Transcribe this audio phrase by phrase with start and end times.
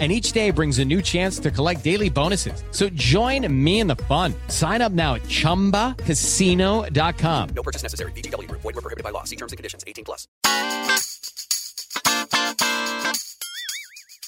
[0.00, 2.64] and each day brings a new chance to collect daily bonuses.
[2.72, 4.34] So join me in the fun.
[4.48, 7.48] Sign up now at ChumbaCasino.com.
[7.54, 8.10] No purchase necessary.
[8.12, 8.50] BGW.
[8.50, 9.22] Void were prohibited by law.
[9.22, 9.84] See terms and conditions.
[9.86, 10.26] 18 plus.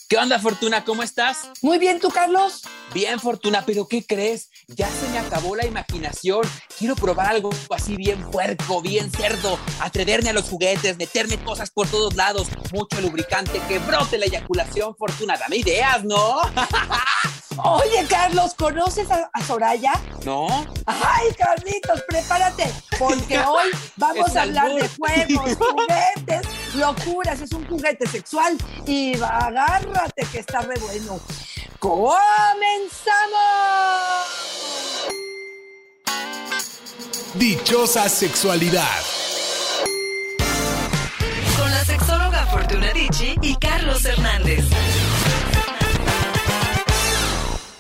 [0.09, 0.85] ¿Qué onda, Fortuna?
[0.85, 1.51] ¿Cómo estás?
[1.63, 2.63] Muy bien, ¿tú, Carlos?
[2.95, 4.51] Bien, Fortuna, pero ¿qué crees?
[4.75, 6.41] Ya se me acabó la imaginación.
[6.77, 11.87] Quiero probar algo así bien puerco, bien cerdo, atreverme a los juguetes, meterme cosas por
[11.87, 15.37] todos lados, mucho lubricante, que brote la eyaculación, Fortuna.
[15.37, 16.41] Dame ideas, ¿no?
[17.59, 19.93] Oye, Carlos, ¿conoces a, Soraya?
[20.25, 20.49] No.
[20.85, 27.41] Ay, Carlitos, prepárate, porque hoy vamos a hablar de juegos, juguetes, locuras.
[27.41, 31.21] Es un juguete sexual y agárrate que está re bueno.
[31.79, 32.17] ¡Comenzamos!
[37.35, 39.03] Dichosa sexualidad.
[41.59, 44.65] Con la sexóloga Fortuna Dicci y Carlos Hernández.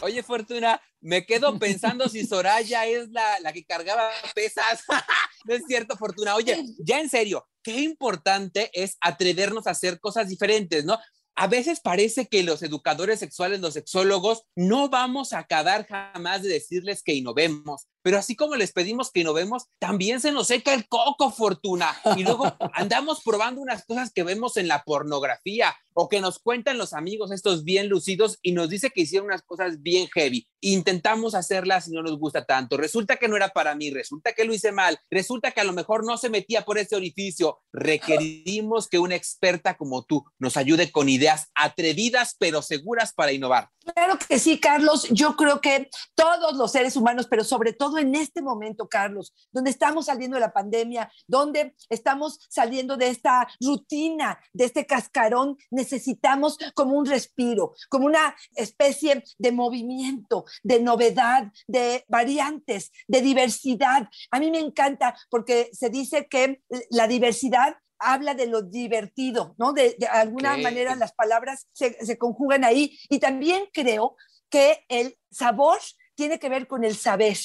[0.02, 4.84] Oye, Fortuna, me quedo pensando si Soraya es la, la que cargaba pesas.
[5.46, 6.34] no es cierto, Fortuna.
[6.34, 10.98] Oye, ya en serio, qué importante es atrevernos a hacer cosas diferentes, ¿no?
[11.38, 16.48] A veces parece que los educadores sexuales, los sexólogos, no vamos a acabar jamás de
[16.48, 20.86] decirles que innovemos, pero así como les pedimos que innovemos, también se nos seca el
[20.86, 26.20] coco, Fortuna, y luego andamos probando unas cosas que vemos en la pornografía o que
[26.20, 30.06] nos cuentan los amigos estos bien lucidos y nos dice que hicieron unas cosas bien
[30.14, 30.46] heavy.
[30.60, 32.76] Intentamos hacerlas y no nos gusta tanto.
[32.76, 35.72] Resulta que no era para mí, resulta que lo hice mal, resulta que a lo
[35.72, 37.58] mejor no se metía por ese orificio.
[37.72, 43.70] Requerimos que una experta como tú nos ayude con ideas atrevidas pero seguras para innovar.
[43.94, 45.06] Claro que sí, Carlos.
[45.10, 49.70] Yo creo que todos los seres humanos, pero sobre todo en este momento, Carlos, donde
[49.70, 56.58] estamos saliendo de la pandemia, donde estamos saliendo de esta rutina, de este cascarón, necesitamos
[56.74, 64.08] como un respiro, como una especie de movimiento, de novedad, de variantes, de diversidad.
[64.30, 69.72] A mí me encanta porque se dice que la diversidad habla de lo divertido, ¿no?
[69.72, 72.98] De, alguna manera las palabras se, se conjugan ahí.
[73.08, 74.16] Y también creo
[74.50, 75.78] que el sabor
[76.14, 77.36] tiene que ver con el saber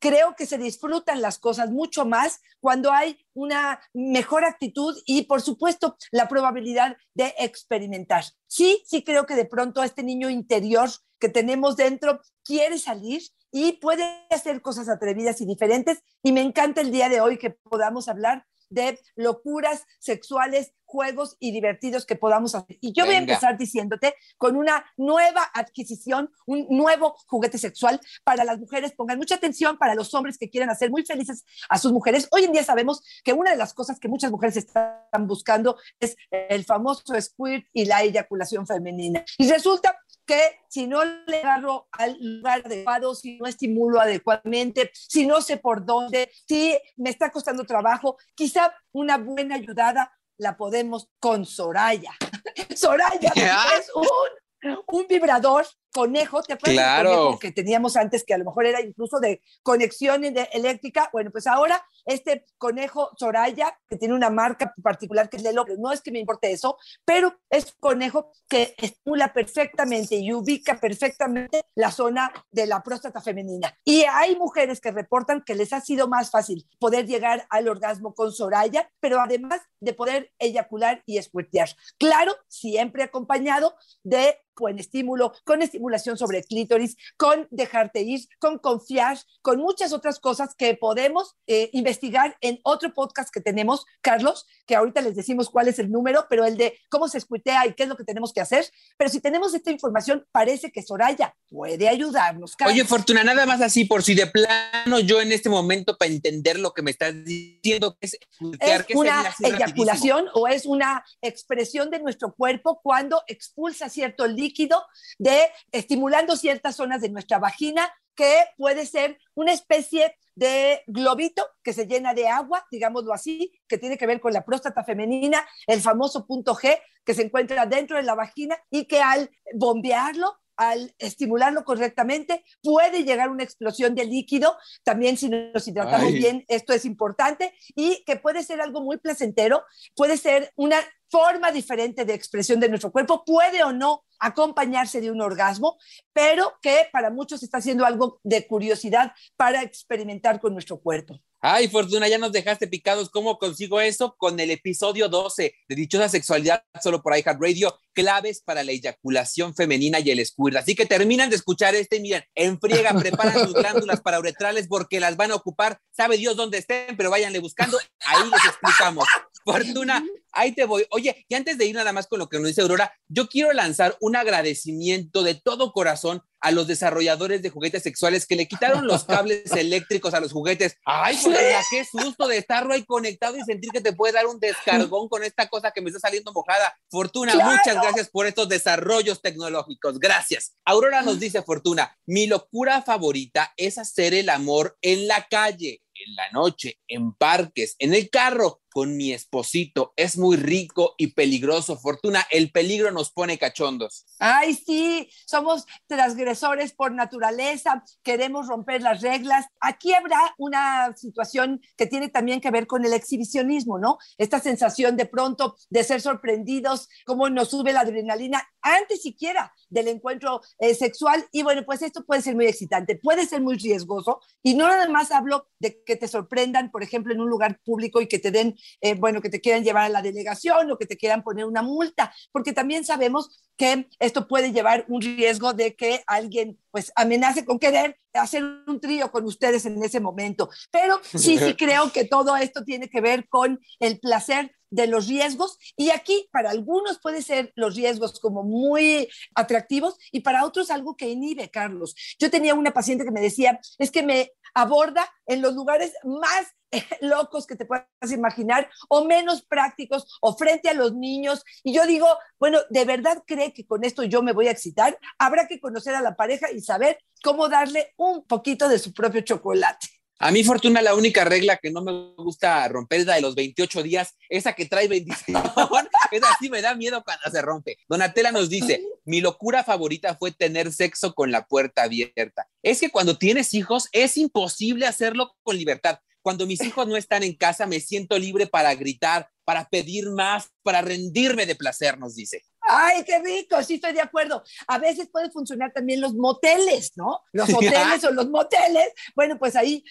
[0.00, 5.42] creo que se disfrutan las cosas mucho más cuando hay una mejor actitud y, por
[5.42, 8.24] supuesto, la probabilidad de experimentar.
[8.48, 10.88] Sí, sí creo que de pronto este niño interior
[11.20, 13.22] que tenemos dentro quiere salir
[13.52, 16.02] y puede hacer cosas atrevidas y diferentes.
[16.22, 21.52] Y me encanta el día de hoy que podamos hablar de locuras sexuales, juegos y
[21.52, 22.76] divertidos que podamos hacer.
[22.80, 28.44] Y yo voy a empezar diciéndote con una nueva adquisición, un nuevo juguete sexual para
[28.44, 28.92] las mujeres.
[28.92, 32.28] Pongan mucha atención para los hombres que quieran hacer muy felices a sus mujeres.
[32.32, 36.16] Hoy en día sabemos que una de las cosas que muchas mujeres están buscando es
[36.30, 39.24] el famoso squirt y la eyaculación femenina.
[39.38, 39.96] Y resulta
[40.30, 45.56] que si no le agarro al lugar adecuado, si no estimulo adecuadamente, si no sé
[45.56, 52.12] por dónde, si me está costando trabajo, quizá una buena ayudada la podemos con Soraya.
[52.76, 53.32] Soraya
[53.76, 57.10] es un, un vibrador conejo, ¿te acuerdas claro.
[57.10, 61.10] conejo que teníamos antes, que a lo mejor era incluso de conexión eléctrica?
[61.12, 65.92] Bueno, pues ahora este conejo Soraya, que tiene una marca particular que es Lelo, no
[65.92, 71.90] es que me importe eso, pero es conejo que estimula perfectamente y ubica perfectamente la
[71.90, 73.74] zona de la próstata femenina.
[73.84, 78.14] Y hay mujeres que reportan que les ha sido más fácil poder llegar al orgasmo
[78.14, 81.68] con Soraya, pero además de poder eyacular y escuetear.
[81.98, 88.58] Claro, siempre acompañado de buen estímulo, con estimulación sobre el clítoris, con dejarte ir, con
[88.58, 94.46] confiar, con muchas otras cosas que podemos eh, investigar en otro podcast que tenemos, Carlos,
[94.66, 97.74] que ahorita les decimos cuál es el número, pero el de cómo se escutea y
[97.74, 98.66] qué es lo que tenemos que hacer.
[98.96, 102.56] Pero si tenemos esta información, parece que Soraya puede ayudarnos.
[102.56, 102.74] Carlos.
[102.74, 106.58] Oye, Fortuna, nada más así, por si de plano yo en este momento, para entender
[106.58, 112.34] lo que me estás diciendo, es, es una eyaculación o es una expresión de nuestro
[112.34, 114.84] cuerpo cuando expulsa cierto líquido líquido
[115.18, 115.38] de
[115.70, 121.86] estimulando ciertas zonas de nuestra vagina que puede ser una especie de globito que se
[121.86, 126.26] llena de agua, digámoslo así, que tiene que ver con la próstata femenina, el famoso
[126.26, 131.64] punto G que se encuentra dentro de la vagina y que al bombearlo al estimularlo
[131.64, 134.58] correctamente, puede llegar una explosión de líquido.
[134.84, 136.18] También si nos hidratamos Ay.
[136.18, 139.64] bien, esto es importante y que puede ser algo muy placentero,
[139.96, 140.76] puede ser una
[141.08, 145.78] forma diferente de expresión de nuestro cuerpo, puede o no acompañarse de un orgasmo,
[146.12, 151.18] pero que para muchos está siendo algo de curiosidad para experimentar con nuestro cuerpo.
[151.42, 153.08] Ay, Fortuna, ya nos dejaste picados.
[153.08, 154.14] ¿Cómo consigo eso?
[154.18, 160.00] Con el episodio 12 de Dichosa Sexualidad, solo por iHeartRadio, claves para la eyaculación femenina
[160.00, 160.56] y el squirt.
[160.56, 164.68] Así que terminan de escuchar este y miren, en friega, preparan sus glándulas para uretrales
[164.68, 165.80] porque las van a ocupar.
[165.96, 167.78] Sabe Dios dónde estén, pero váyanle buscando.
[168.04, 169.06] Ahí les explicamos.
[169.42, 170.84] Fortuna, ahí te voy.
[170.90, 173.50] Oye, y antes de ir nada más con lo que nos dice Aurora, yo quiero
[173.54, 178.86] lanzar un agradecimiento de todo corazón a los desarrolladores de juguetes sexuales que le quitaron
[178.86, 180.76] los cables eléctricos a los juguetes.
[180.84, 184.40] Ay, Fortuna, qué susto de estarlo ahí conectado y sentir que te puede dar un
[184.40, 186.74] descargón con esta cosa que me está saliendo mojada.
[186.90, 187.50] Fortuna, ¡Claro!
[187.50, 189.98] muchas gracias por estos desarrollos tecnológicos.
[189.98, 190.54] Gracias.
[190.64, 196.14] Aurora nos dice, Fortuna, mi locura favorita es hacer el amor en la calle, en
[196.14, 199.92] la noche, en parques, en el carro, con mi esposito.
[199.96, 201.76] Es muy rico y peligroso.
[201.76, 204.06] Fortuna, el peligro nos pone cachondos.
[204.18, 209.46] Ay, sí, somos transgresores por naturaleza, queremos romper las reglas.
[209.60, 213.98] Aquí habrá una situación que tiene también que ver con el exhibicionismo, ¿no?
[214.18, 219.88] Esta sensación de pronto de ser sorprendidos, cómo nos sube la adrenalina antes siquiera del
[219.88, 221.26] encuentro eh, sexual.
[221.32, 224.20] Y bueno, pues esto puede ser muy excitante, puede ser muy riesgoso.
[224.42, 228.00] Y no nada más hablo de que te sorprendan, por ejemplo, en un lugar público
[228.00, 230.86] y que te den, eh, bueno, que te quieran llevar a la delegación o que
[230.86, 235.74] te quieran poner una multa, porque también sabemos que esto puede llevar un riesgo de
[235.76, 240.48] que alguien pues amenace con querer hacer un trío con ustedes en ese momento.
[240.70, 245.08] Pero sí, sí creo que todo esto tiene que ver con el placer de los
[245.08, 250.70] riesgos y aquí para algunos puede ser los riesgos como muy atractivos y para otros
[250.70, 251.94] algo que inhibe, Carlos.
[252.18, 256.46] Yo tenía una paciente que me decía, es que me aborda en los lugares más
[257.00, 261.44] locos que te puedas imaginar o menos prácticos o frente a los niños.
[261.62, 262.06] Y yo digo,
[262.38, 264.98] bueno, ¿de verdad cree que con esto yo me voy a excitar?
[265.18, 269.20] Habrá que conocer a la pareja y saber cómo darle un poquito de su propio
[269.22, 269.88] chocolate.
[270.22, 273.34] A mí, Fortuna, la única regla que no me gusta romper es la de los
[273.34, 275.42] 28 días, esa que trae bendición.
[276.10, 277.78] esa sí me da miedo cuando se rompe.
[277.88, 282.46] Donatella nos dice, mi locura favorita fue tener sexo con la puerta abierta.
[282.62, 286.00] Es que cuando tienes hijos es imposible hacerlo con libertad.
[286.22, 290.50] Cuando mis hijos no están en casa, me siento libre para gritar, para pedir más,
[290.62, 292.44] para rendirme de placer, nos dice.
[292.62, 294.44] Ay, qué rico, sí estoy de acuerdo.
[294.68, 297.20] A veces pueden funcionar también los moteles, ¿no?
[297.32, 298.92] Los hoteles o los moteles.
[299.16, 299.82] Bueno, pues ahí,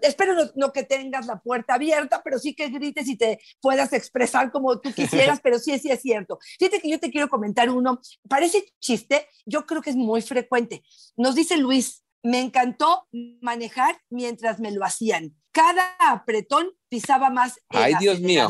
[0.00, 3.92] espero no, no, que tengas la puerta abierta, pero sí que grites y te puedas
[3.92, 6.38] expresar como tú quisieras, pero sí, sí es cierto.
[6.58, 10.82] Fíjate que yo te quiero comentar uno, parece chiste, yo creo que es muy frecuente.
[11.16, 13.08] Nos dice Luis, me encantó
[13.40, 15.36] manejar mientras me lo hacían.
[15.52, 18.48] Cada apretón pisaba más el Ay, Dios mío.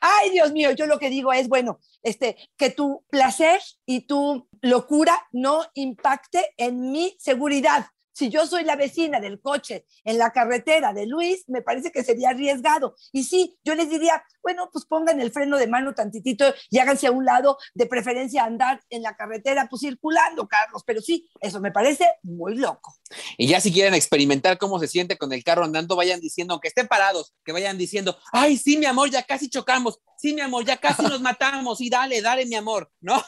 [0.00, 4.48] Ay, Dios mío, yo lo que digo es, bueno, este, que tu placer y tu
[4.60, 7.86] locura no impacte en mi seguridad.
[8.12, 12.04] Si yo soy la vecina del coche en la carretera de Luis, me parece que
[12.04, 12.94] sería arriesgado.
[13.12, 17.06] Y sí, yo les diría, bueno, pues pongan el freno de mano tantitito y háganse
[17.06, 20.82] a un lado, de preferencia andar en la carretera, pues circulando, Carlos.
[20.84, 22.94] Pero sí, eso me parece muy loco.
[23.38, 26.68] Y ya si quieren experimentar cómo se siente con el carro andando, vayan diciendo, aunque
[26.68, 30.64] estén parados, que vayan diciendo, ay, sí, mi amor, ya casi chocamos, sí, mi amor,
[30.64, 32.90] ya casi nos matamos, y dale, dale, mi amor.
[33.02, 33.20] No,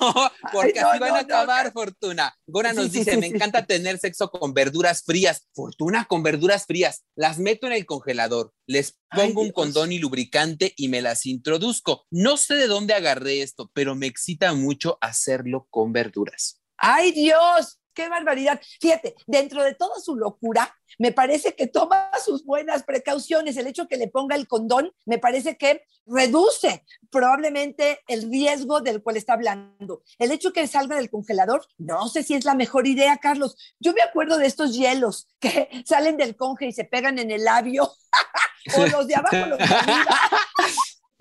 [0.53, 1.73] porque Ay, no, así van no, a acabar, no.
[1.73, 2.35] Fortuna.
[2.47, 4.74] Gora nos Sí, dice, sí, me encanta tener sexo con verduras
[5.04, 5.49] frías.
[5.54, 7.04] Fortuna con verduras frías.
[7.16, 11.26] Las meto en el congelador, les Ay, pongo un condón y lubricante y me las
[11.26, 12.04] introduzco.
[12.11, 16.61] No sé de dónde agarré esto, pero me excita mucho hacerlo con verduras.
[16.76, 17.78] ¡Ay, Dios!
[17.95, 18.61] ¡Qué barbaridad!
[18.81, 23.57] Fíjate, dentro de toda su locura, me parece que toma sus buenas precauciones.
[23.57, 29.03] El hecho que le ponga el condón, me parece que reduce probablemente el riesgo del
[29.03, 30.03] cual está hablando.
[30.19, 33.57] El hecho que salga del congelador, no sé si es la mejor idea, Carlos.
[33.81, 37.45] Yo me acuerdo de estos hielos que salen del conge y se pegan en el
[37.45, 37.91] labio,
[38.77, 39.65] o los de abajo, los de.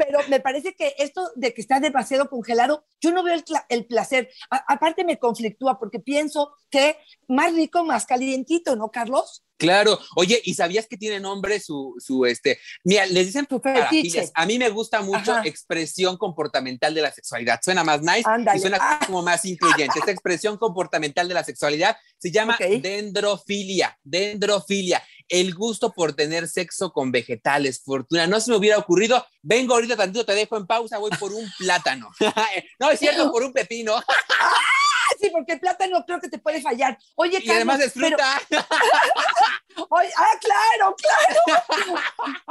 [0.06, 3.86] Pero me parece que esto de que está demasiado congelado, yo no veo el, el
[3.86, 4.30] placer.
[4.50, 9.44] A- aparte me conflictúa porque pienso que más rico, más calientito, ¿no, Carlos?
[9.56, 12.60] Claro, oye, ¿y sabías que tiene nombre su, su este?
[12.84, 14.30] Mira, les dicen fetiche.
[14.34, 15.44] A mí me gusta mucho Ajá.
[15.46, 17.60] expresión comportamental de la sexualidad.
[17.64, 18.58] Suena más nice Ándale.
[18.58, 19.00] y suena Ah.
[19.06, 20.00] como más incluyente.
[20.00, 22.82] Esta expresión comportamental de la sexualidad se llama Ok.
[22.82, 23.98] dendrofilia.
[24.04, 25.02] Dendrofilia.
[25.30, 27.82] El gusto por tener sexo con vegetales.
[27.84, 29.26] Fortuna, no se me hubiera ocurrido.
[29.42, 32.10] Vengo ahorita tantito, te dejo en pausa, voy por un plátano.
[32.80, 33.96] no es cierto, por un pepino.
[35.20, 36.98] Sí, porque el plátano creo que te puede fallar.
[37.16, 38.42] Oye, Y además es fruta.
[38.50, 38.66] pero-
[39.90, 42.02] Oye, ah, claro, claro.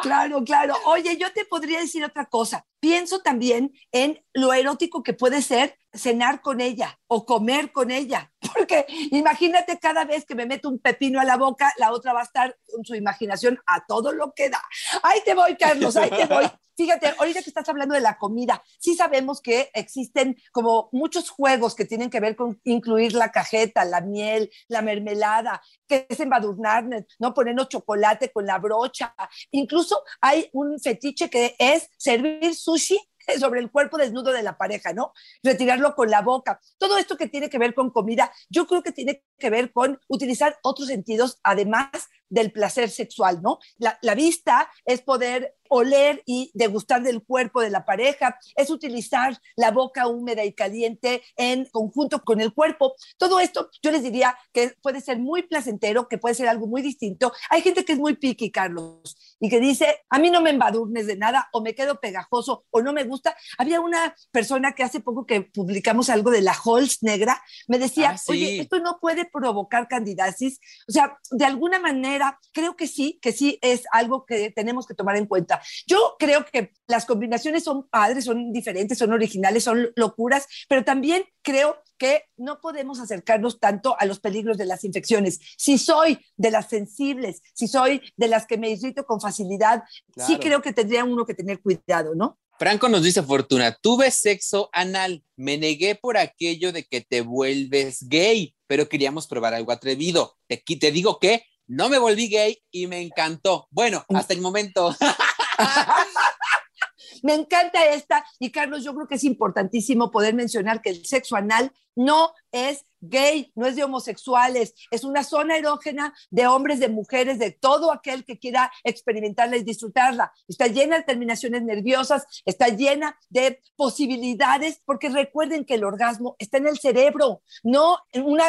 [0.00, 0.74] claro, claro.
[0.86, 2.64] Oye, yo te podría decir otra cosa.
[2.80, 8.31] Pienso también en lo erótico que puede ser cenar con ella o comer con ella.
[8.54, 12.20] Porque imagínate cada vez que me meto un pepino a la boca, la otra va
[12.20, 14.62] a estar con su imaginación a todo lo que da.
[15.02, 16.44] Ahí te voy, Carlos, ahí te voy.
[16.74, 21.74] Fíjate, ahorita que estás hablando de la comida, sí sabemos que existen como muchos juegos
[21.74, 27.02] que tienen que ver con incluir la cajeta, la miel, la mermelada, que es embadurnarnos,
[27.18, 27.34] ¿no?
[27.34, 29.14] Ponernos chocolate con la brocha.
[29.50, 32.98] Incluso hay un fetiche que es servir sushi
[33.38, 35.12] sobre el cuerpo desnudo de la pareja, ¿no?
[35.42, 36.60] Retirarlo con la boca.
[36.78, 40.00] Todo esto que tiene que ver con comida, yo creo que tiene que ver con
[40.08, 41.90] utilizar otros sentidos, además
[42.28, 43.58] del placer sexual, ¿no?
[43.76, 49.38] La, la vista es poder oler y degustar del cuerpo de la pareja, es utilizar
[49.56, 52.94] la boca húmeda y caliente en conjunto con el cuerpo.
[53.16, 56.82] Todo esto yo les diría que puede ser muy placentero, que puede ser algo muy
[56.82, 57.32] distinto.
[57.48, 61.06] Hay gente que es muy piqui, Carlos, y que dice, a mí no me embadurnes
[61.06, 63.34] de nada, o me quedo pegajoso, o no me gusta.
[63.56, 68.10] Había una persona que hace poco que publicamos algo de la Halls negra, me decía,
[68.10, 68.32] Ah, sí.
[68.32, 70.60] oye, esto no puede provocar candidasis.
[70.86, 74.94] O sea, de alguna manera, creo que sí, que sí es algo que tenemos que
[74.94, 75.61] tomar en cuenta.
[75.86, 81.24] Yo creo que las combinaciones son padres, son diferentes, son originales, son locuras, pero también
[81.42, 85.38] creo que no podemos acercarnos tanto a los peligros de las infecciones.
[85.56, 89.84] Si soy de las sensibles, si soy de las que me irrito con facilidad,
[90.16, 90.40] sí Claro.
[90.40, 92.38] creo que tendría uno que tener cuidado, ¿no?
[92.58, 98.08] Franco nos dice Fortuna, tuve sexo anal, me negué por aquello de que te vuelves
[98.08, 100.36] gay, pero queríamos probar algo atrevido.
[100.46, 103.66] Te, te digo que no me volví gay y me encantó.
[103.70, 104.94] Bueno, hasta el momento.
[107.22, 111.36] Me encanta esta y Carlos, yo creo que es importantísimo poder mencionar que el sexo
[111.36, 116.88] anal no es gay, no es de homosexuales, es una zona erógena de hombres, de
[116.88, 120.32] mujeres, de todo aquel que quiera experimentarla y disfrutarla.
[120.48, 126.58] Está llena de terminaciones nerviosas, está llena de posibilidades, porque recuerden que el orgasmo está
[126.58, 128.44] en el cerebro, no en una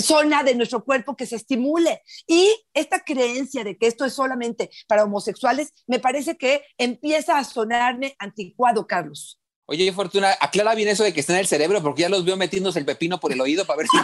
[0.00, 2.02] zona de nuestro cuerpo que se estimule.
[2.26, 7.44] Y esta creencia de que esto es solamente para homosexuales, me parece que empieza a
[7.44, 9.40] sonarme anticuado, Carlos.
[9.70, 12.38] Oye, Fortuna, aclara bien eso de que está en el cerebro, porque ya los veo
[12.38, 13.98] metiéndose el pepino por el oído para ver si,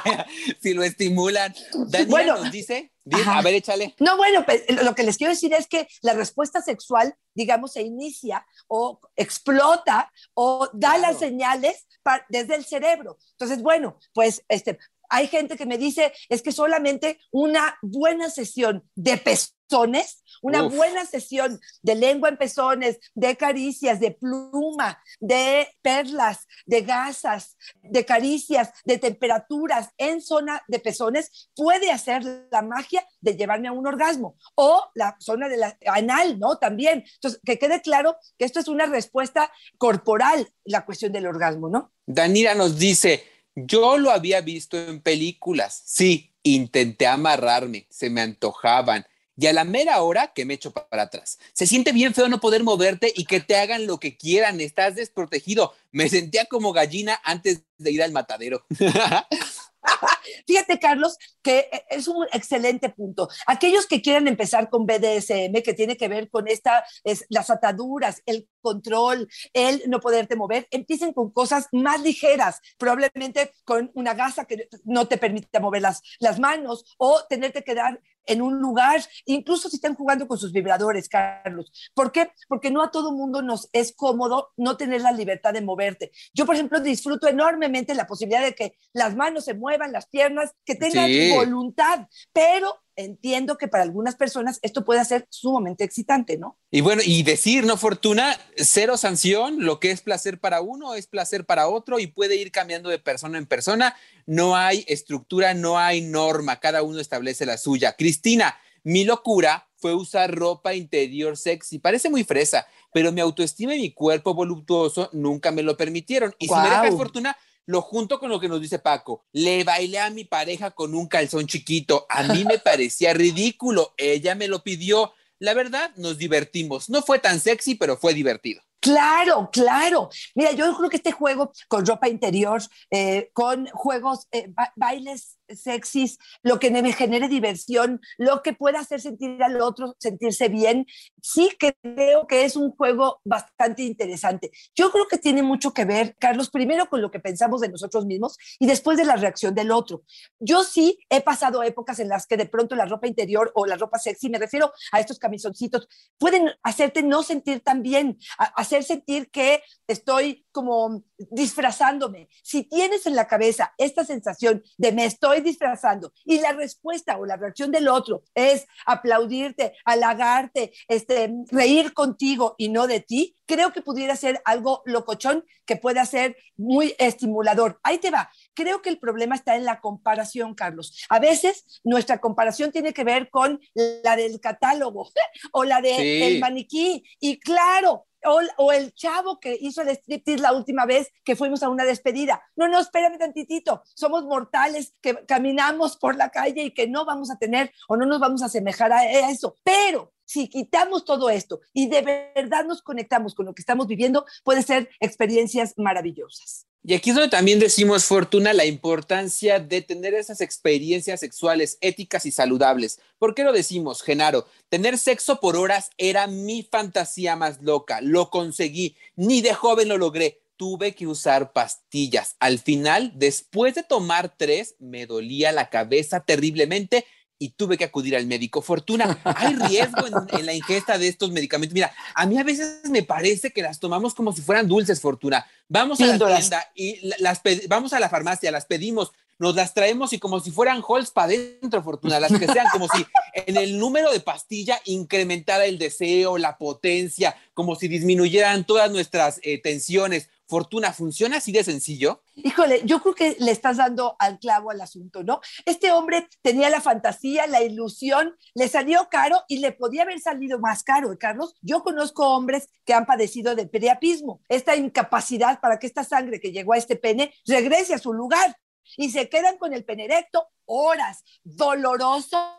[0.61, 1.55] si lo estimulan.
[1.89, 2.37] Daniela Bueno.
[2.37, 3.39] nos dice, di- Ajá.
[3.39, 3.95] a ver, échale.
[3.99, 7.81] No, bueno, pues, lo que les quiero decir es que la respuesta sexual, digamos, se
[7.81, 11.01] inicia o explota o da Claro.
[11.01, 11.87] las señales
[12.29, 13.17] desde el cerebro.
[13.31, 14.79] Entonces, bueno, pues este,
[15.15, 20.75] hay gente que me dice, es que solamente una buena sesión de pezones, una Uf.
[20.75, 28.05] buena sesión de lengua en pezones, de caricias, de pluma, de perlas, de gasas, de
[28.05, 33.87] caricias, de temperaturas en zona de pezones, puede hacer la magia de llevarme a un
[33.87, 34.37] orgasmo.
[34.57, 36.59] O la zona de la anal, ¿no?
[36.59, 37.05] También.
[37.15, 41.93] Entonces, que quede claro que esto es una respuesta corporal, la cuestión del orgasmo, ¿no?
[42.05, 45.83] Danira nos dice, yo lo había visto en películas.
[45.85, 49.07] Sí, intenté amarrarme, se me antojaban.
[49.37, 51.39] Y a la mera hora que me echo pa- para atrás.
[51.55, 54.61] Se siente bien feo no poder moverte y que te hagan lo que quieran.
[54.61, 55.75] Estás desprotegido.
[55.91, 58.65] Me sentía como gallina antes de ir al matadero.
[60.47, 63.29] Fíjate, Carlos, que e, es un excelente punto.
[63.47, 68.23] Aquellos que quieran empezar con BDSM, que tiene que ver con esta, es, las ataduras,
[68.27, 74.47] el control, el no poderte mover, empiecen con cosas más ligeras, probablemente con una gasa
[74.47, 79.03] que no te permita mover las, las manos o tenerte que quedar en un lugar,
[79.27, 81.71] incluso si están jugando con sus vibradores, Carlos.
[81.93, 82.31] ¿Por qué?
[82.49, 86.11] Porque no a todo mundo nos es cómodo no tener la libertad de moverte.
[86.33, 90.55] Yo, por ejemplo, disfruto enormemente la posibilidad de que las manos se muevan, las piernas,
[90.65, 91.31] que tengan Sí.
[91.37, 96.59] voluntad, pero entiendo que para algunas personas esto puede ser sumamente excitante, ¿no?
[96.71, 98.39] Y bueno, y decir, ¿no, Fortuna?
[98.57, 102.53] Cero sanción, lo que es placer para uno es placer para otro y puede ir
[102.53, 103.97] cambiando de persona en persona.
[104.27, 107.95] No hay estructura, no hay norma, cada uno establece la suya.
[107.97, 111.79] Cristina, mi locura fue usar ropa interior sexy.
[111.79, 116.35] Parece muy fresa, pero mi autoestima y mi cuerpo voluptuoso nunca me lo permitieron.
[116.39, 117.37] Y si me dejas Fortuna,
[117.67, 119.25] lo junto con lo que nos dice Paco.
[119.33, 122.07] Le bailé a mi pareja con un calzón chiquito.
[122.09, 123.95] A mí me parecía ridículo.
[123.97, 125.13] Ella me lo pidió.
[125.39, 126.89] La verdad, nos divertimos.
[126.91, 128.63] No fue tan sexy, pero fue divertido.
[128.81, 130.11] Claro, claro.
[130.35, 135.39] Mira, yo creo que este juego con ropa interior, eh, con juegos, eh, ba- bailes
[135.49, 140.87] sexys, lo que me genere diversión, lo que pueda hacer sentir al otro, sentirse bien.
[141.23, 144.51] Sí creo que es un juego bastante interesante.
[144.75, 148.07] Yo creo que tiene mucho que ver, Carlos, primero con lo que pensamos de nosotros
[148.07, 150.03] mismos y después de la reacción del otro.
[150.39, 153.77] Yo sí he pasado épocas en las que de pronto la ropa interior o la
[153.77, 159.31] ropa sexy, me refiero a estos camisoncitos, pueden hacerte no sentir tan bien, hacer sentir
[159.31, 162.29] que estoy como disfrazándome.
[162.43, 167.27] Si tienes en la cabeza esta sensación de me estoy disfrazando y la respuesta o
[167.27, 173.73] la reacción del otro es aplaudirte, halagarte, este, reír contigo y no de ti, creo
[173.73, 177.81] que pudiera ser algo locochón que pueda ser muy estimulador.
[177.83, 178.31] Ahí te va.
[178.55, 181.05] Creo que el problema está en la comparación, Carlos.
[181.09, 185.11] A veces nuestra comparación tiene que ver con la del catálogo
[185.53, 187.05] o la del de maniquí.
[187.19, 191.69] Y claro, o, el chavo que hizo el striptease la última vez que fuimos a
[191.69, 192.43] una despedida.
[192.57, 193.83] No, no, espérame tantitito.
[193.95, 198.07] Somos mortales que caminamos por la calle y que no vamos a tener o no
[198.07, 199.57] nos vamos a asemejar a eso.
[199.63, 204.25] Pero si quitamos todo esto y de verdad nos conectamos con lo que estamos viviendo,
[204.43, 206.67] puede ser experiencias maravillosas.
[206.87, 212.27] Y aquí es donde también decimos, Fortuna, la importancia de tener esas experiencias sexuales éticas
[212.27, 213.01] y saludables.
[213.19, 214.47] ¿Por qué lo decimos, Genaro?
[214.69, 218.03] Tener sexo por horas era mi fantasía más loca.
[218.03, 218.99] Lo conseguí.
[219.17, 220.43] Ni de joven lo logré.
[220.57, 222.37] Tuve que usar pastillas.
[222.39, 227.07] Al final, después de tomar tres, me dolía la cabeza terriblemente
[227.39, 228.63] y tuve que acudir al médico.
[228.63, 230.07] Fortuna, hay riesgo
[230.39, 231.75] en, la ingesta de estos medicamentos.
[231.75, 235.47] Mira, a mí a veces me parece que las tomamos como si fueran dulces, Fortuna.
[235.69, 240.13] Vamos a la tienda y las vamos a la farmacia, las pedimos, nos las traemos
[240.13, 243.79] y como si fueran halls para adentro, Fortuna, las que sean como si en el
[243.79, 250.29] número de pastilla incrementara el deseo, la potencia, como si disminuyeran todas nuestras eh, tensiones.
[250.47, 252.23] Fortuna, ¿funciona así de sencillo?
[252.35, 255.41] Híjole, yo creo que le estás dando al clavo al asunto, ¿no?
[255.65, 260.59] Este hombre tenía la fantasía, la ilusión, le salió caro y le podía haber salido
[260.59, 261.55] más caro, ¿eh, Carlos.
[261.63, 266.53] Yo conozco hombres que han padecido de priapismo, esta incapacidad para que esta sangre que
[266.53, 268.57] llegó a este pene regrese a su lugar
[268.97, 272.57] y se quedan con el pene erecto horas, doloroso,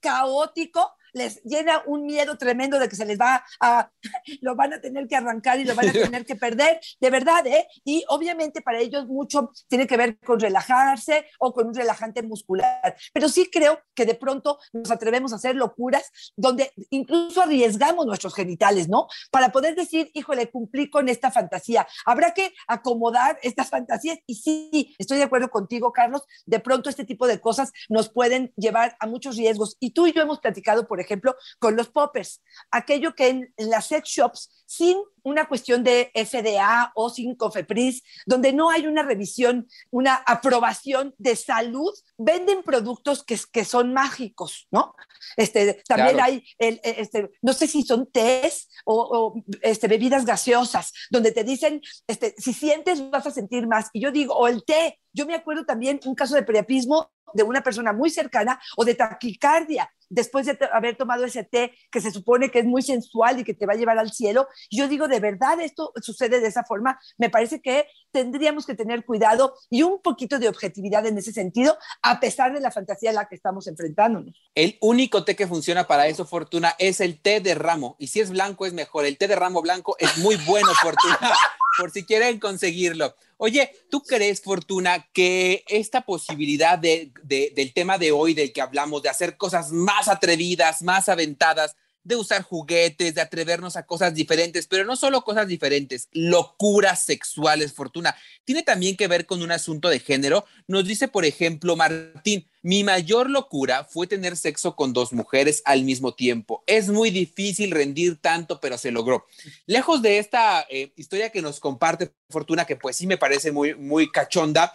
[0.00, 3.90] caótico, les llena un miedo tremendo de que se les va a,
[4.40, 7.46] lo van a tener que arrancar y lo van a tener que perder, de verdad,
[7.46, 7.66] ¿eh?
[7.84, 12.96] Y obviamente para ellos mucho tiene que ver con relajarse o con un relajante muscular,
[13.12, 18.34] pero sí creo que de pronto nos atrevemos a hacer locuras donde incluso arriesgamos nuestros
[18.34, 19.06] genitales, ¿no?
[19.30, 21.86] Para poder decir, híjole, cumplí con esta fantasía.
[22.04, 27.04] Habrá que acomodar estas fantasías y sí, estoy de acuerdo contigo, Carlos, de pronto este
[27.04, 29.76] tipo de cosas nos pueden llevar a muchos riesgos.
[29.80, 33.86] Y tú y yo hemos platicado, por ejemplo, con los poppers, aquello que en, las
[33.86, 39.68] sex shops, sin una cuestión de FDA o sin COFEPRIS, donde no hay una revisión,
[39.90, 44.94] una aprobación de salud, venden productos que, que son mágicos, ¿no?
[45.36, 51.32] Este, también hay, el, este, no sé si son tés o, este, bebidas gaseosas, donde
[51.32, 53.88] te dicen, este, si sientes vas a sentir más.
[53.92, 57.42] Y yo digo, o el té, yo me acuerdo también un caso de priapismo de
[57.42, 62.10] una persona muy cercana o de taquicardia después de haber tomado ese té que se
[62.10, 64.48] supone que es muy sensual y que te va a llevar al cielo.
[64.70, 66.98] Yo digo, de verdad esto sucede de esa forma.
[67.16, 71.76] Me parece que tendríamos que tener cuidado y un poquito de objetividad en ese sentido,
[72.02, 74.34] a pesar de la fantasía a la que estamos enfrentándonos.
[74.54, 77.96] El único té que funciona para eso, Fortuna, es el té de ramo.
[77.98, 79.04] Y si es blanco es mejor.
[79.04, 81.18] El té de ramo blanco es muy bueno, Fortuna,
[81.78, 83.14] por si quieren conseguirlo.
[83.36, 89.02] Oye, ¿tú crees, Fortuna, que esta posibilidad de, del tema de hoy, del que hablamos,
[89.02, 91.76] de hacer cosas más atrevidas, más aventadas,
[92.08, 97.74] de usar juguetes, de atrevernos a cosas diferentes, pero no solo cosas diferentes, locuras sexuales,
[97.74, 98.16] Fortuna.
[98.46, 100.46] Tiene también que ver con un asunto de género.
[100.66, 105.84] Nos dice, por ejemplo, Martín, mi mayor locura fue tener sexo con dos mujeres al
[105.84, 106.64] mismo tiempo.
[106.66, 109.26] Es muy difícil rendir tanto, pero se logró.
[109.66, 113.74] Lejos de esta eh, historia que nos comparte Fortuna, que pues sí me parece muy,
[113.74, 114.74] muy cachonda,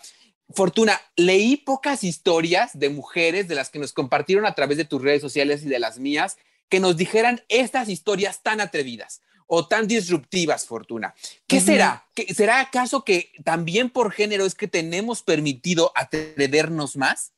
[0.49, 5.01] Fortuna, leí pocas historias de mujeres de las que nos compartieron a través de tus
[5.01, 6.37] redes sociales y de las mías
[6.69, 11.13] que nos dijeran estas historias tan atrevidas o tan disruptivas, Fortuna.
[11.47, 12.07] ¿Qué será?
[12.35, 17.33] ¿Será acaso que también por género es que tenemos permitido atrevernos más?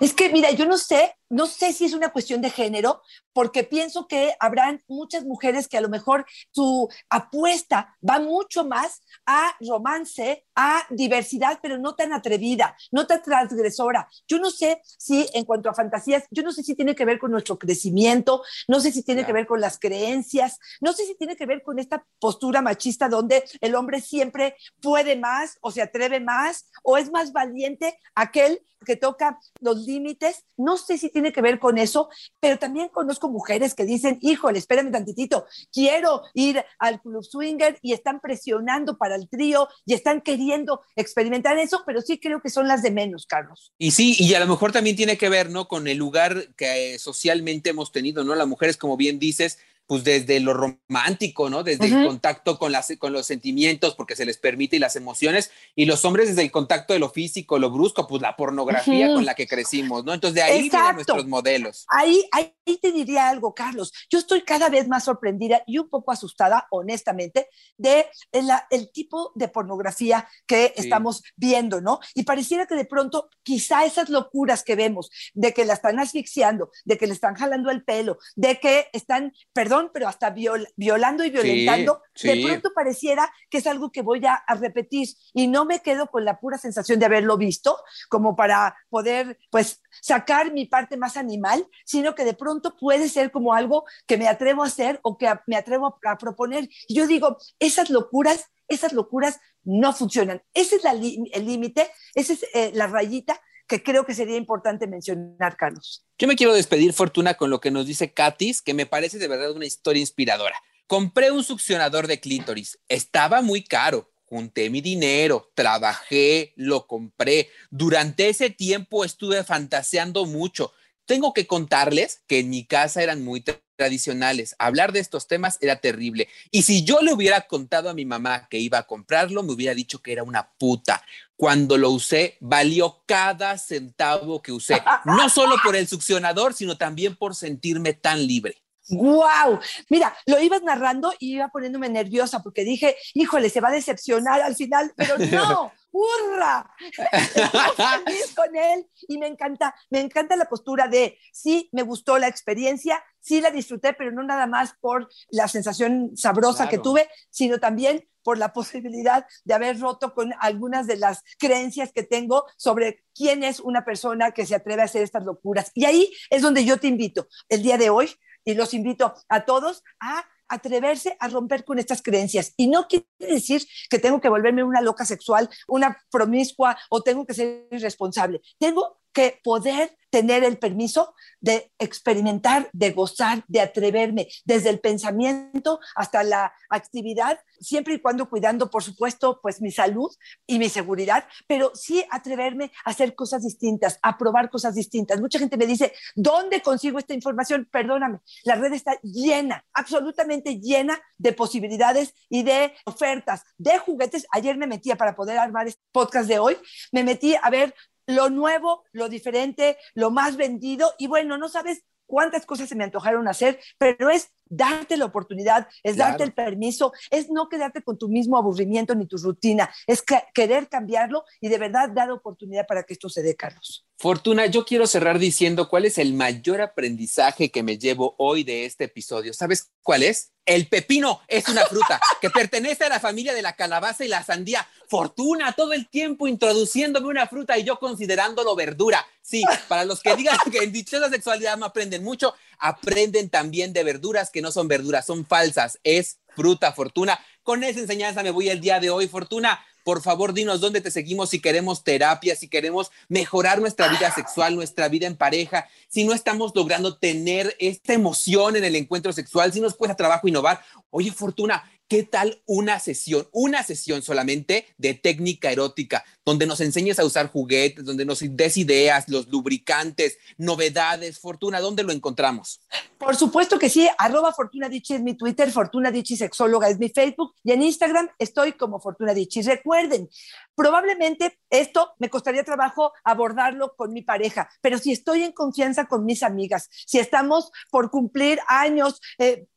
[0.00, 3.64] Es que, mira, yo no sé no sé si es una cuestión de género, porque
[3.64, 9.56] pienso que habrán muchas mujeres que a lo mejor su apuesta va mucho más a
[9.60, 14.08] romance, a diversidad, pero no tan atrevida, no tan transgresora.
[14.26, 17.18] Yo no sé si en cuanto a fantasías, yo no sé si tiene que ver
[17.18, 21.14] con nuestro crecimiento, no sé si tiene que ver con las creencias, no sé si
[21.14, 25.82] tiene que ver con esta postura machista donde el hombre siempre puede más o se
[25.82, 30.44] atreve más o es más valiente aquel que toca los límites.
[30.56, 32.08] No sé si tiene que ver con eso,
[32.40, 37.92] pero también conozco mujeres que dicen, híjole, espérame tantitito, quiero ir al club swinger y
[37.92, 42.66] están presionando para el trío y están queriendo experimentar eso, pero sí creo que son
[42.66, 43.72] las de menos, Carlos.
[43.78, 45.68] Y sí, y a lo mejor también tiene que ver, ¿no?
[45.68, 48.34] Con el lugar que eh, socialmente hemos tenido, ¿no?
[48.34, 49.58] Las mujeres, como bien dices,
[49.90, 51.64] pues desde lo romántico, ¿no?
[51.64, 55.50] Desde el contacto con, las, con los sentimientos, porque se les permite y las emociones,
[55.74, 59.24] y los hombres desde el contacto de lo físico, lo brusco, pues la pornografía con
[59.24, 60.14] la que crecimos, ¿no?
[60.14, 61.86] Entonces de ahí vienen nuestros modelos.
[61.88, 63.92] Ahí, ahí te diría algo, Carlos.
[64.08, 69.48] Yo estoy cada vez más sorprendida y un poco asustada, honestamente, de el, tipo de
[69.48, 71.98] pornografía que estamos viendo, ¿no?
[72.14, 76.70] Y pareciera que de pronto quizá esas locuras que vemos, de que la están asfixiando,
[76.84, 80.30] de que le están jalando el pelo, de que están, perdón, pero hasta
[80.76, 85.64] violando y violentando, de pronto pareciera que es algo que voy a, repetir y no
[85.64, 87.76] me quedo con la pura sensación de haberlo visto,
[88.08, 93.30] como para poder, pues, sacar mi parte más animal, sino que de pronto puede ser
[93.30, 96.68] como algo que me atrevo a hacer o que me atrevo a, proponer.
[96.86, 100.42] Y yo digo, esas locuras, esas locuras no funcionan.
[100.52, 103.40] Ese es el límite, esa es eh, la rayita
[103.70, 106.04] que creo que sería importante mencionar, Carlos.
[106.18, 109.28] Yo me quiero despedir, Fortuna, con lo que nos dice Katis, que me parece de
[109.28, 110.56] verdad una historia inspiradora.
[110.88, 112.80] Compré un succionador de clítoris.
[112.88, 114.10] Estaba muy caro.
[114.24, 117.48] Junté mi dinero, trabajé, lo compré.
[117.70, 120.72] Durante ese tiempo estuve fantaseando mucho.
[121.06, 123.40] Tengo que contarles que en mi casa eran muy
[123.80, 124.54] tradicionales.
[124.58, 126.28] Hablar de estos temas era terrible.
[126.50, 129.74] Y si yo le hubiera contado a mi mamá que iba a comprarlo, me hubiera
[129.74, 131.02] dicho que era una puta
[131.34, 137.16] cuando lo usé, valió cada centavo que usé, no solo por el succionador, sino también
[137.16, 138.58] por sentirme tan libre.
[138.90, 139.60] ¡Guau!
[139.88, 144.40] Mira, lo ibas narrando y iba poniéndome nerviosa porque dije, híjole, se va a decepcionar
[144.42, 146.68] al final, pero no, ¡hurra!
[148.04, 152.28] feliz con él y me encanta, me encanta la postura de, sí, me gustó la
[152.28, 157.58] experiencia, sí la disfruté, pero no nada más por la sensación sabrosa que tuve, sino
[157.58, 163.04] también por la posibilidad de haber roto con algunas de las creencias que tengo sobre
[163.14, 165.70] quién es una persona que se atreve a hacer estas locuras.
[165.74, 168.10] Y ahí es donde yo te invito el día de hoy
[168.44, 172.52] y los invito a todos a atreverse a romper con estas creencias.
[172.56, 177.24] Y no quiere decir que tengo que volverme una loca sexual, una promiscua o tengo
[177.24, 178.42] que ser irresponsable.
[178.58, 178.99] Tengo
[179.42, 186.52] poder tener el permiso de experimentar, de gozar, de atreverme, desde el pensamiento hasta la
[186.68, 190.10] actividad, siempre y cuando cuidando, por supuesto, pues mi salud
[190.46, 195.20] y mi seguridad, pero sí atreverme a hacer cosas distintas, a probar cosas distintas.
[195.20, 197.68] Mucha gente me dice, ¿dónde consigo esta información?
[197.70, 204.26] Perdóname, la red está llena, absolutamente llena de posibilidades y de ofertas, de juguetes.
[204.32, 206.56] Ayer me metía para poder armar este podcast de hoy,
[206.92, 207.74] me metí a ver
[208.06, 210.92] lo nuevo, lo diferente, lo más vendido.
[210.98, 215.68] Y bueno, no sabes cuántas cosas se me antojaron hacer, pero es darte la oportunidad,
[215.84, 220.02] es darte el permiso, es no quedarte con tu mismo aburrimiento ni tu rutina, es
[220.34, 223.86] querer cambiarlo y de verdad dar oportunidad para que esto se dé, Carlos.
[223.96, 228.64] Fortuna, yo quiero cerrar diciendo cuál es el mayor aprendizaje que me llevo hoy de
[228.64, 229.32] este episodio.
[229.32, 230.32] ¿Sabes cuál es?
[230.44, 234.24] El pepino es una fruta que pertenece a la familia de la calabaza y la
[234.24, 234.66] sandía.
[234.90, 239.06] Fortuna, todo el tiempo introduciéndome una fruta y yo considerándolo verdura.
[239.22, 243.84] Sí, para los que digan que en dichosa sexualidad no aprenden mucho, aprenden también de
[243.84, 245.78] verduras que no son verduras, son falsas.
[245.84, 247.20] Es fruta, Fortuna.
[247.44, 249.64] Con esa enseñanza me voy el día de hoy, Fortuna.
[249.84, 254.56] Por favor, dinos dónde te seguimos si queremos terapia, si queremos mejorar nuestra vida sexual,
[254.56, 259.52] nuestra vida en pareja, si no estamos logrando tener esta emoción en el encuentro sexual,
[259.52, 260.60] si nos cuesta trabajo innovar.
[260.90, 267.00] Oye, Fortuna, ¿qué tal una sesión, una sesión solamente de técnica erótica, donde nos enseñes
[267.00, 271.18] a usar juguetes, donde nos des ideas, los lubricantes, novedades?
[271.18, 272.60] Fortuna, ¿dónde lo encontramos?
[272.96, 277.34] Por supuesto que sí, arroba Fortuna es mi Twitter, Fortuna Dichi Sexóloga es mi Facebook
[277.42, 279.42] y en Instagram estoy como Fortuna Dichi.
[279.42, 280.08] Recuerden,
[280.54, 286.04] probablemente esto me costaría trabajo abordarlo con mi pareja, pero si estoy en confianza con
[286.04, 289.48] mis amigas, si estamos por cumplir años, eh,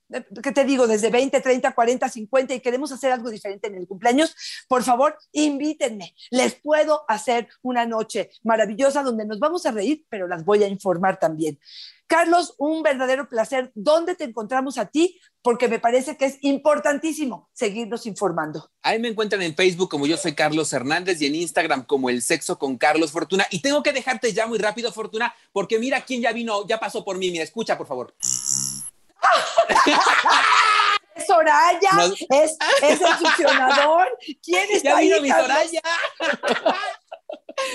[0.41, 0.87] ¿qué te digo?
[0.87, 4.35] Desde 20, 30, 40, 50 y queremos hacer algo diferente en el cumpleaños,
[4.67, 6.15] por favor, invítenme.
[6.31, 10.67] Les puedo hacer una noche maravillosa donde nos vamos a reír, pero las voy a
[10.67, 11.59] informar también.
[12.07, 13.71] Carlos, un verdadero placer.
[13.73, 15.19] ¿Dónde te encontramos a ti?
[15.41, 18.69] Porque me parece que es importantísimo seguirnos informando.
[18.81, 22.21] Ahí me encuentran en Facebook como yo soy Carlos Hernández y en Instagram como El
[22.21, 23.47] Sexo con Carlos Fortuna.
[23.49, 27.03] Y tengo que dejarte ya muy rápido, Fortuna, porque mira quién ya vino, ya pasó
[27.03, 27.31] por mí.
[27.31, 28.13] Mira, escucha, por favor.
[31.15, 34.17] Es Soraya, Nos- es, es el succionador.
[34.43, 35.21] ¿Quién está Ya ahí?
[35.21, 35.29] mi?
[35.29, 35.81] Soraya.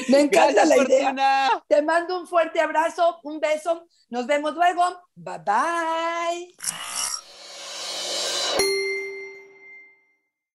[0.08, 1.00] Me encanta Gracias, la idea.
[1.04, 1.64] Fortuna.
[1.68, 3.86] Te mando un fuerte abrazo, un beso.
[4.10, 4.82] Nos vemos luego.
[5.14, 6.54] Bye bye.